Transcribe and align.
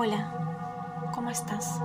Hola, 0.00 0.28
¿cómo 1.12 1.28
estás? 1.28 1.80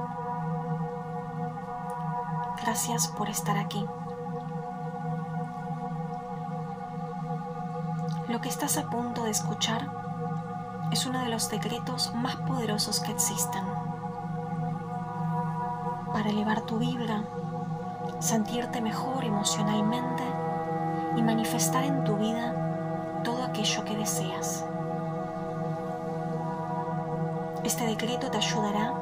Gracias 2.61 3.07
por 3.07 3.27
estar 3.27 3.57
aquí. 3.57 3.83
Lo 8.27 8.39
que 8.39 8.49
estás 8.49 8.77
a 8.77 8.87
punto 8.87 9.23
de 9.23 9.31
escuchar 9.31 9.89
es 10.91 11.07
uno 11.07 11.23
de 11.23 11.29
los 11.29 11.49
decretos 11.49 12.13
más 12.13 12.35
poderosos 12.35 12.99
que 12.99 13.11
existen. 13.11 13.63
Para 16.13 16.29
elevar 16.29 16.61
tu 16.67 16.77
vibra, 16.77 17.23
sentirte 18.19 18.79
mejor 18.79 19.23
emocionalmente 19.23 20.23
y 21.15 21.23
manifestar 21.23 21.83
en 21.83 22.03
tu 22.03 22.17
vida 22.17 23.21
todo 23.23 23.43
aquello 23.43 23.83
que 23.83 23.97
deseas. 23.97 24.67
Este 27.63 27.85
decreto 27.85 28.29
te 28.29 28.37
ayudará 28.37 28.93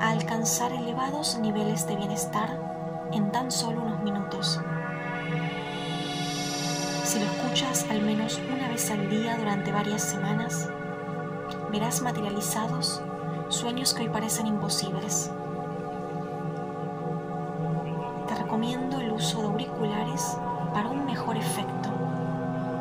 a 0.00 0.08
alcanzar 0.08 0.72
elevados 0.72 1.38
niveles 1.38 1.86
de 1.86 1.94
bienestar 1.96 2.58
en 3.12 3.30
tan 3.30 3.50
solo 3.50 3.82
unos 3.82 4.02
minutos. 4.02 4.58
Si 7.04 7.18
lo 7.18 7.26
escuchas 7.26 7.86
al 7.90 8.00
menos 8.00 8.40
una 8.50 8.68
vez 8.68 8.90
al 8.90 9.10
día 9.10 9.36
durante 9.36 9.72
varias 9.72 10.02
semanas, 10.02 10.70
verás 11.70 12.00
materializados 12.00 13.02
sueños 13.50 13.92
que 13.92 14.04
hoy 14.04 14.08
parecen 14.08 14.46
imposibles. 14.46 15.30
Te 18.26 18.34
recomiendo 18.36 19.00
el 19.00 19.12
uso 19.12 19.42
de 19.42 19.48
auriculares 19.48 20.38
para 20.72 20.88
un 20.88 21.04
mejor 21.04 21.36
efecto 21.36 21.90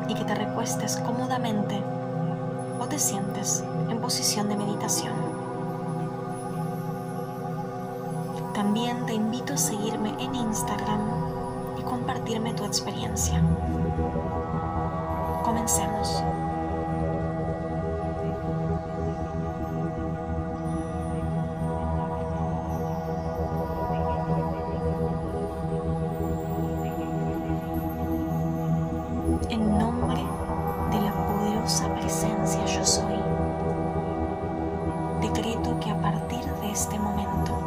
y 0.07 0.13
que 0.13 0.23
te 0.23 0.35
recuestes 0.35 0.95
cómodamente 1.05 1.83
o 2.79 2.87
te 2.87 2.97
sientes 2.97 3.61
posición 3.99 4.49
de 4.49 4.55
meditación. 4.55 5.13
También 8.53 9.05
te 9.05 9.13
invito 9.13 9.53
a 9.53 9.57
seguirme 9.57 10.15
en 10.19 10.33
Instagram 10.33 11.01
y 11.77 11.83
compartirme 11.83 12.53
tu 12.53 12.63
experiencia. 12.63 13.41
Comencemos. 15.43 16.23
En 29.49 29.77
nombre 29.77 30.23
de 30.91 31.01
la 31.01 31.13
poderosa 31.27 31.93
presencia 31.95 32.65
yo 32.65 32.85
soy, 32.85 33.24
este 36.75 36.99
momento 36.99 37.57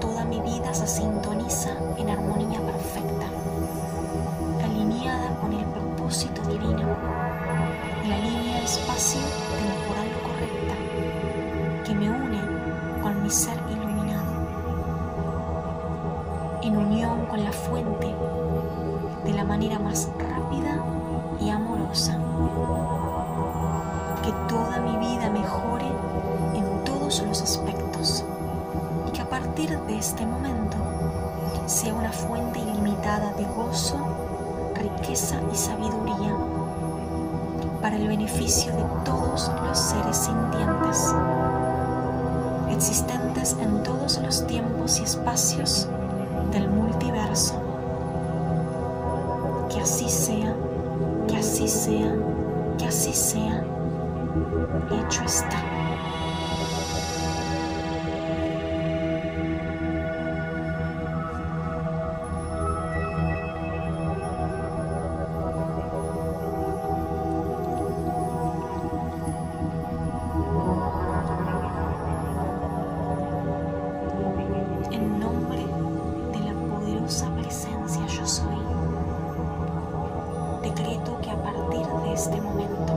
toda 0.00 0.24
mi 0.24 0.40
vida 0.42 0.72
se 0.72 0.86
sintoniza 0.86 1.70
en 1.98 2.08
armonía 2.08 2.60
perfecta, 2.60 3.26
alineada 4.62 5.34
con 5.40 5.52
el 5.52 5.64
propósito 5.64 6.40
divino, 6.42 6.86
la 8.08 8.16
línea 8.16 8.62
espacio-temporal 8.62 10.08
correcta 10.22 10.74
que 11.84 11.94
me 11.96 12.10
une 12.10 12.40
con 13.02 13.24
mi 13.24 13.28
ser 13.28 13.58
iluminado, 13.68 14.30
en 16.62 16.76
unión 16.76 17.26
con 17.26 17.42
la 17.42 17.50
fuente 17.50 18.14
de 19.24 19.32
la 19.32 19.42
manera 19.42 19.80
más 19.80 20.08
rápida 20.16 20.80
y 21.40 21.50
amorosa. 21.50 22.16
Que 24.22 24.30
toda 24.48 24.78
mi 24.78 24.96
vida 25.08 25.28
mejore 25.28 25.90
los 27.18 27.42
aspectos 27.42 28.24
y 29.08 29.10
que 29.10 29.20
a 29.20 29.28
partir 29.28 29.76
de 29.80 29.98
este 29.98 30.24
momento 30.24 30.76
sea 31.66 31.92
una 31.92 32.12
fuente 32.12 32.60
ilimitada 32.60 33.32
de 33.32 33.44
gozo, 33.56 33.98
riqueza 34.74 35.40
y 35.52 35.56
sabiduría 35.56 36.36
para 37.82 37.96
el 37.96 38.06
beneficio 38.06 38.72
de 38.72 38.84
todos 39.04 39.50
los 39.66 39.76
seres 39.76 40.16
sintientes, 40.16 41.12
existentes 42.70 43.56
en 43.60 43.82
todos 43.82 44.18
los 44.22 44.46
tiempos 44.46 45.00
y 45.00 45.02
espacios 45.02 45.88
del 46.52 46.68
multiverso 46.68 47.54
que 49.68 49.80
así 49.80 50.08
sea, 50.08 50.54
que 51.26 51.36
así 51.36 51.66
sea, 51.66 52.14
que 52.78 52.86
así 52.86 53.12
sea. 53.12 53.64
Hecho 54.90 55.24
está. 55.24 55.79
Partir 82.20 82.32
de 82.32 82.36
este 82.36 82.40
momento 82.40 82.76
toda 82.84 82.89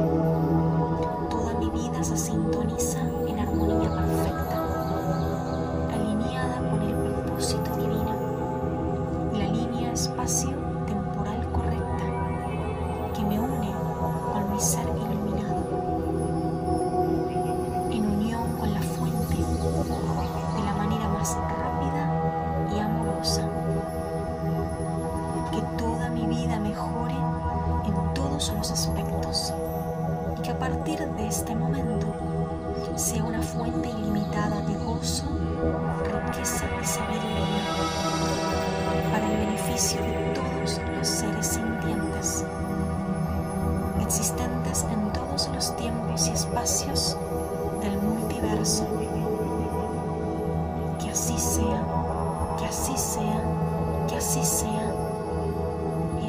que 54.64 54.70
así 54.70 54.78
sea. 54.78 54.94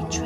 Hecho 0.00 0.24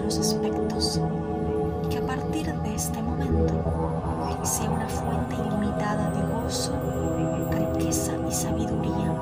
los 0.00 0.18
aspectos. 0.18 1.00
Y 1.84 1.88
que 1.88 1.98
a 1.98 2.06
partir 2.06 2.52
de 2.52 2.74
este 2.74 3.02
momento 3.02 3.54
sea 4.42 4.70
una 4.70 4.88
fuente 4.88 5.34
ilimitada 5.34 6.10
de 6.10 6.22
gozo, 6.32 6.72
riqueza 7.50 8.12
y 8.28 8.32
sabiduría 8.32 9.14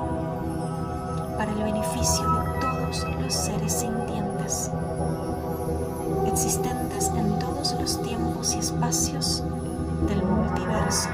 para 1.37 1.51
el 1.51 1.63
beneficio 1.63 2.23
de 2.23 2.59
todos 2.59 3.05
los 3.21 3.33
seres 3.33 3.73
sintientes, 3.73 4.71
existentes 6.27 7.11
en 7.15 7.39
todos 7.39 7.73
los 7.79 8.01
tiempos 8.01 8.55
y 8.55 8.59
espacios 8.59 9.43
del 10.07 10.23
multiverso. 10.23 11.09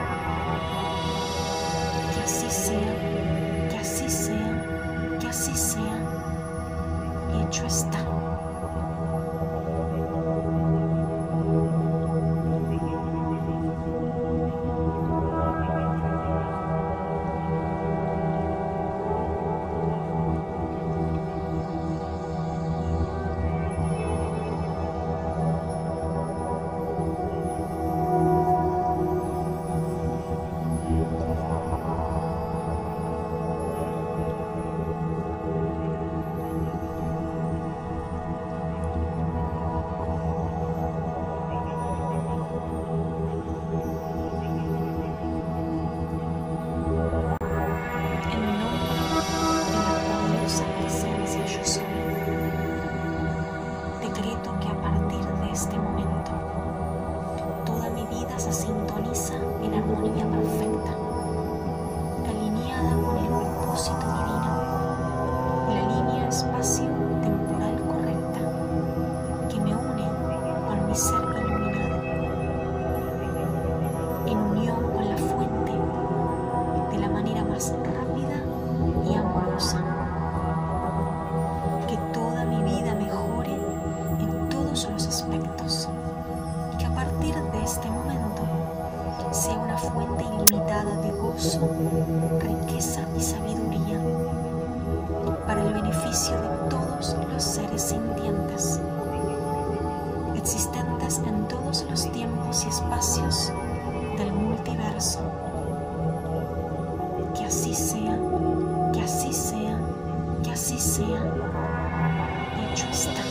Hecho 112.77 113.26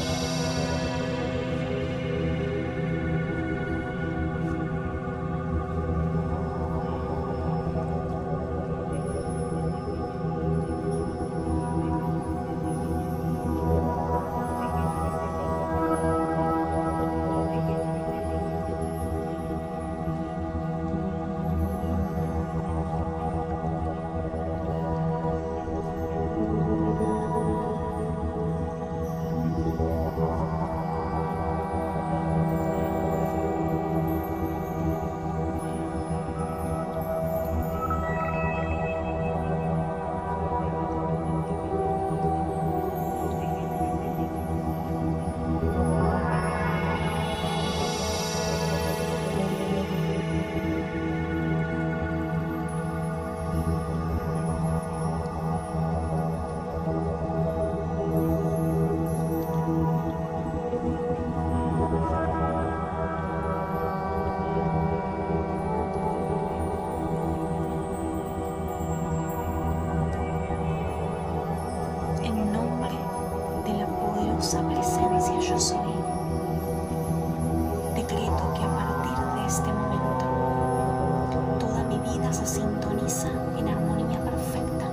presencia 74.36 75.40
yo 75.40 75.58
soy. 75.58 75.94
Decreto 77.94 78.54
que 78.54 78.64
a 78.64 78.76
partir 78.76 79.18
de 79.34 79.46
este 79.46 79.72
momento 79.72 80.24
toda 81.58 81.82
mi 81.84 81.98
vida 82.00 82.32
se 82.32 82.46
sintoniza 82.46 83.28
en 83.58 83.68
armonía 83.68 84.18
perfecta, 84.22 84.84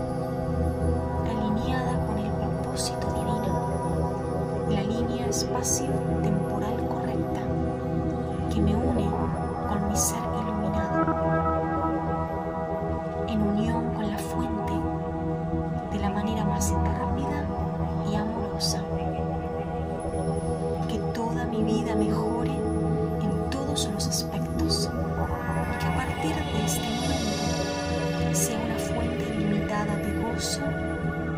alineada 1.29 2.05
con 2.05 2.17
el 2.19 2.31
propósito 2.31 3.07
divino, 3.07 4.69
la 4.69 4.81
línea 4.81 5.27
espacio-temporal 5.27 6.77
correcta 6.87 7.41
que 8.49 8.61
me 8.61 8.75
une 8.75 8.82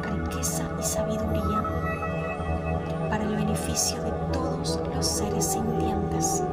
riqueza 0.02 0.64
y 0.80 0.84
sabiduría 0.84 1.64
para 3.10 3.24
el 3.24 3.36
beneficio 3.36 4.02
de 4.02 4.12
todos 4.32 4.80
los 4.96 5.06
seres 5.06 5.46
sintientes, 5.46 6.44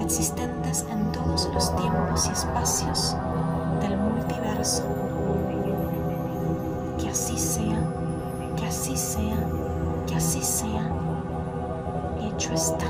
existentes 0.00 0.86
en 0.90 1.12
todos 1.12 1.48
los 1.52 1.76
tiempos 1.76 2.26
y 2.26 2.32
espacios 2.32 3.16
del 3.80 3.96
multiverso. 3.98 4.84
Que 6.98 7.10
así 7.10 7.38
sea, 7.38 7.78
que 8.56 8.66
así 8.66 8.96
sea, 8.96 9.36
que 10.06 10.14
así 10.16 10.42
sea 10.42 10.90
hecho 12.26 12.52
está. 12.54 12.86